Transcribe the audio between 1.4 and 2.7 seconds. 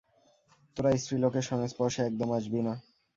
সংস্পর্শে একদম আসবি